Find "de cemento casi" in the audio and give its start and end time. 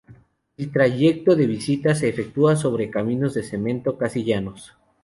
3.35-4.23